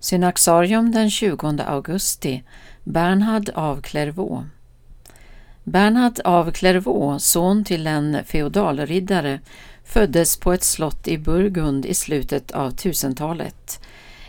Synaxarium 0.00 0.92
den 0.92 1.10
20 1.10 1.62
augusti 1.66 2.42
Bernhard 2.84 3.50
av 3.54 3.80
Clairvaux 3.80 4.46
Bernhard 5.64 6.20
av 6.24 6.50
Clairvaux, 6.50 7.24
son 7.24 7.64
till 7.64 7.86
en 7.86 8.18
feodalriddare, 8.24 9.40
föddes 9.84 10.36
på 10.36 10.52
ett 10.52 10.64
slott 10.64 11.08
i 11.08 11.18
Burgund 11.18 11.86
i 11.86 11.94
slutet 11.94 12.50
av 12.50 12.74
1000-talet. 12.74 13.80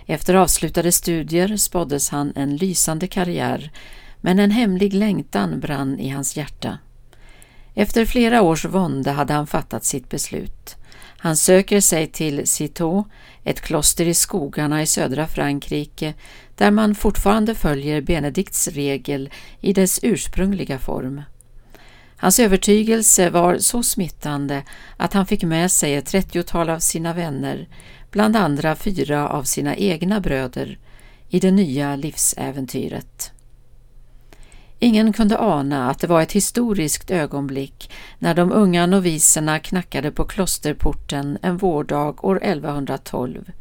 Efter 0.05 0.33
avslutade 0.33 0.91
studier 0.91 1.57
spåddes 1.57 2.09
han 2.09 2.33
en 2.35 2.55
lysande 2.55 3.07
karriär, 3.07 3.71
men 4.21 4.39
en 4.39 4.51
hemlig 4.51 4.93
längtan 4.93 5.59
brann 5.59 5.99
i 5.99 6.09
hans 6.09 6.37
hjärta. 6.37 6.77
Efter 7.73 8.05
flera 8.05 8.41
års 8.41 8.65
vånda 8.65 9.11
hade 9.11 9.33
han 9.33 9.47
fattat 9.47 9.85
sitt 9.85 10.09
beslut. 10.09 10.75
Han 11.23 11.37
söker 11.37 11.81
sig 11.81 12.07
till 12.07 12.47
Citeaux, 12.47 13.09
ett 13.43 13.61
kloster 13.61 14.05
i 14.05 14.13
skogarna 14.13 14.81
i 14.81 14.85
södra 14.85 15.27
Frankrike 15.27 16.13
där 16.55 16.71
man 16.71 16.95
fortfarande 16.95 17.55
följer 17.55 18.01
Benedikts 18.01 18.67
regel 18.67 19.29
i 19.59 19.73
dess 19.73 19.99
ursprungliga 20.03 20.79
form. 20.79 21.21
Hans 22.17 22.39
övertygelse 22.39 23.29
var 23.29 23.57
så 23.57 23.83
smittande 23.83 24.63
att 24.97 25.13
han 25.13 25.25
fick 25.25 25.43
med 25.43 25.71
sig 25.71 25.95
ett 25.95 26.05
trettiotal 26.05 26.69
av 26.69 26.79
sina 26.79 27.13
vänner, 27.13 27.67
bland 28.11 28.35
andra 28.35 28.75
fyra 28.75 29.29
av 29.29 29.43
sina 29.43 29.75
egna 29.75 30.19
bröder, 30.19 30.79
i 31.29 31.39
det 31.39 31.51
nya 31.51 31.95
livsäventyret. 31.95 33.31
Ingen 34.83 35.13
kunde 35.13 35.37
ana 35.37 35.89
att 35.89 35.99
det 35.99 36.07
var 36.07 36.21
ett 36.21 36.31
historiskt 36.31 37.11
ögonblick 37.11 37.91
när 38.19 38.33
de 38.33 38.51
unga 38.51 38.85
noviserna 38.85 39.59
knackade 39.59 40.11
på 40.11 40.25
klosterporten 40.25 41.37
en 41.41 41.57
vårdag 41.57 42.25
år 42.25 42.39
1112. 42.43 43.51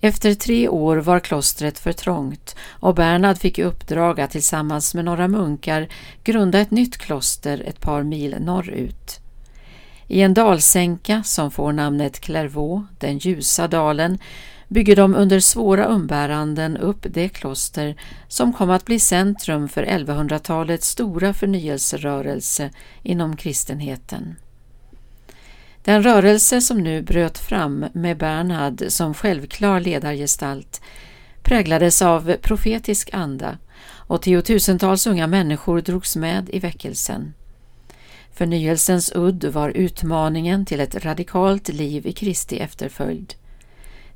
Efter 0.00 0.34
tre 0.34 0.68
år 0.68 0.96
var 0.96 1.20
klostret 1.20 1.78
för 1.78 1.92
trångt 1.92 2.56
och 2.68 2.94
Bernhard 2.94 3.38
fick 3.38 3.58
i 3.58 3.62
uppdrag 3.62 4.20
att 4.20 4.30
tillsammans 4.30 4.94
med 4.94 5.04
några 5.04 5.28
munkar 5.28 5.88
grunda 6.24 6.60
ett 6.60 6.70
nytt 6.70 6.96
kloster 6.96 7.62
ett 7.66 7.80
par 7.80 8.02
mil 8.02 8.36
norrut. 8.40 9.20
I 10.06 10.20
en 10.20 10.34
dalsänka 10.34 11.22
som 11.22 11.50
får 11.50 11.72
namnet 11.72 12.20
Clairvaux, 12.20 12.88
den 12.98 13.18
ljusa 13.18 13.68
dalen, 13.68 14.18
bygger 14.68 14.96
de 14.96 15.14
under 15.14 15.40
svåra 15.40 15.86
umbäranden 15.86 16.76
upp 16.76 17.06
det 17.10 17.28
kloster 17.28 17.96
som 18.28 18.52
kom 18.52 18.70
att 18.70 18.84
bli 18.84 18.98
centrum 19.00 19.68
för 19.68 19.84
1100-talets 19.84 20.88
stora 20.88 21.34
förnyelserörelse 21.34 22.70
inom 23.02 23.36
kristenheten. 23.36 24.36
Den 25.82 26.02
rörelse 26.02 26.60
som 26.60 26.78
nu 26.78 27.02
bröt 27.02 27.38
fram 27.38 27.86
med 27.92 28.16
Bernhard 28.18 28.84
som 28.88 29.14
självklar 29.14 29.80
ledargestalt 29.80 30.80
präglades 31.42 32.02
av 32.02 32.36
profetisk 32.42 33.10
anda 33.12 33.58
och 34.06 34.22
tiotusentals 34.22 35.06
unga 35.06 35.26
människor 35.26 35.80
drogs 35.80 36.16
med 36.16 36.50
i 36.52 36.58
väckelsen. 36.58 37.34
Förnyelsens 38.32 39.12
udd 39.14 39.44
var 39.44 39.70
utmaningen 39.70 40.66
till 40.66 40.80
ett 40.80 41.04
radikalt 41.04 41.68
liv 41.68 42.06
i 42.06 42.12
Kristi 42.12 42.58
efterföljd. 42.58 43.34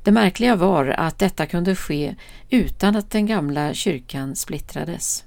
Det 0.08 0.12
märkliga 0.12 0.56
var 0.56 0.86
att 0.86 1.18
detta 1.18 1.46
kunde 1.46 1.76
ske 1.76 2.14
utan 2.50 2.96
att 2.96 3.10
den 3.10 3.26
gamla 3.26 3.74
kyrkan 3.74 4.36
splittrades. 4.36 5.24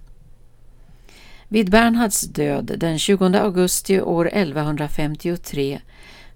Vid 1.48 1.72
Bernhards 1.72 2.22
död 2.22 2.72
den 2.78 3.00
20 3.00 3.26
augusti 3.26 4.02
år 4.02 4.30
1153 4.34 5.82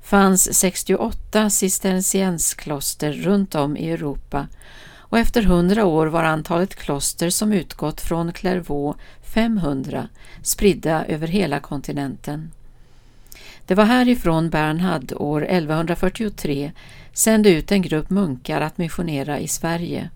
fanns 0.02 0.54
68 0.54 1.50
cistercienskloster 1.50 3.12
runt 3.12 3.56
om 3.56 3.78
i 3.78 3.92
Europa 3.92 4.48
och 4.92 5.20
efter 5.20 5.44
hundra 5.44 5.86
år 5.86 6.08
var 6.08 6.24
antalet 6.24 6.76
kloster 6.76 7.30
som 7.30 7.54
utgått 7.54 8.02
från 8.02 8.34
Clairvaux 8.34 9.00
500 9.22 10.08
spridda 10.42 11.06
över 11.06 11.28
hela 11.28 11.60
kontinenten. 11.60 12.52
Det 13.66 13.76
var 13.76 13.86
härifrån 13.86 14.50
Bernhard 14.50 15.14
år 15.16 15.44
1143 15.44 16.72
sände 17.14 17.50
ut 17.50 17.72
en 17.72 17.82
grupp 17.82 18.10
munkar 18.10 18.62
att 18.62 18.78
missionera 18.78 19.40
i 19.40 19.48
Sverige. 19.48 20.10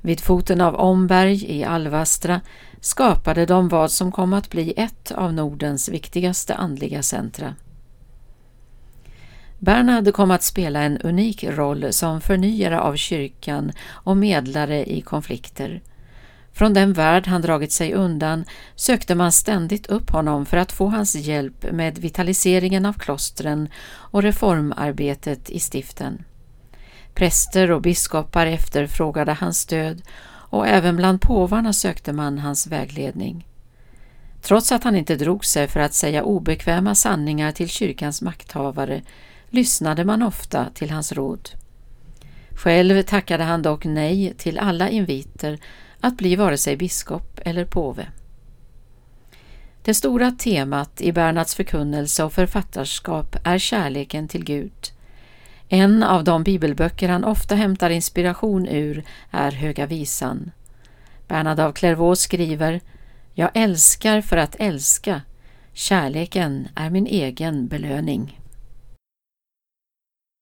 Vid 0.00 0.20
foten 0.20 0.60
av 0.60 0.74
Omberg 0.74 1.44
i 1.44 1.64
Alvastra 1.64 2.40
skapade 2.80 3.46
de 3.46 3.68
vad 3.68 3.90
som 3.90 4.12
kom 4.12 4.32
att 4.32 4.50
bli 4.50 4.74
ett 4.76 5.12
av 5.12 5.32
Nordens 5.32 5.88
viktigaste 5.88 6.54
andliga 6.54 7.02
centra. 7.02 7.54
Bernhard 9.58 10.12
kom 10.12 10.30
att 10.30 10.42
spela 10.42 10.82
en 10.82 10.98
unik 10.98 11.44
roll 11.44 11.92
som 11.92 12.20
förnyare 12.20 12.80
av 12.80 12.96
kyrkan 12.96 13.72
och 13.88 14.16
medlare 14.16 14.92
i 14.92 15.00
konflikter. 15.00 15.80
Från 16.52 16.74
den 16.74 16.92
värld 16.92 17.26
han 17.26 17.42
dragit 17.42 17.72
sig 17.72 17.94
undan 17.94 18.44
sökte 18.74 19.14
man 19.14 19.32
ständigt 19.32 19.86
upp 19.86 20.10
honom 20.10 20.46
för 20.46 20.56
att 20.56 20.72
få 20.72 20.86
hans 20.86 21.14
hjälp 21.14 21.72
med 21.72 21.98
vitaliseringen 21.98 22.86
av 22.86 22.92
klostren 22.92 23.68
och 23.92 24.22
reformarbetet 24.22 25.50
i 25.50 25.60
stiften. 25.60 26.24
Präster 27.14 27.70
och 27.70 27.82
biskopar 27.82 28.46
efterfrågade 28.46 29.32
hans 29.32 29.58
stöd 29.58 30.02
och 30.50 30.66
även 30.66 30.96
bland 30.96 31.20
påvarna 31.20 31.72
sökte 31.72 32.12
man 32.12 32.38
hans 32.38 32.66
vägledning. 32.66 33.46
Trots 34.42 34.72
att 34.72 34.84
han 34.84 34.96
inte 34.96 35.16
drog 35.16 35.44
sig 35.44 35.68
för 35.68 35.80
att 35.80 35.94
säga 35.94 36.22
obekväma 36.22 36.94
sanningar 36.94 37.52
till 37.52 37.68
kyrkans 37.68 38.22
makthavare 38.22 39.02
lyssnade 39.50 40.04
man 40.04 40.22
ofta 40.22 40.66
till 40.74 40.90
hans 40.90 41.12
råd. 41.12 41.50
Själv 42.54 43.02
tackade 43.02 43.44
han 43.44 43.62
dock 43.62 43.84
nej 43.84 44.34
till 44.38 44.58
alla 44.58 44.88
inviter 44.88 45.58
att 46.00 46.16
bli 46.16 46.36
vare 46.36 46.58
sig 46.58 46.76
biskop 46.76 47.40
eller 47.44 47.64
påve. 47.64 48.06
Det 49.82 49.94
stora 49.94 50.30
temat 50.30 51.00
i 51.00 51.12
Bernhards 51.12 51.54
förkunnelse 51.54 52.24
och 52.24 52.32
författarskap 52.32 53.36
är 53.44 53.58
kärleken 53.58 54.28
till 54.28 54.44
Gud. 54.44 54.92
En 55.68 56.02
av 56.02 56.24
de 56.24 56.44
bibelböcker 56.44 57.08
han 57.08 57.24
ofta 57.24 57.54
hämtar 57.54 57.90
inspiration 57.90 58.68
ur 58.68 59.04
är 59.30 59.50
Höga 59.50 59.86
visan. 59.86 60.50
Bernhard 61.28 61.60
av 61.60 61.72
Clairvaux 61.72 62.22
skriver 62.22 62.80
Jag 63.34 63.50
älskar 63.54 64.20
för 64.20 64.36
att 64.36 64.56
älska. 64.58 65.22
Kärleken 65.72 66.68
är 66.74 66.90
min 66.90 67.06
egen 67.06 67.68
belöning. 67.68 68.39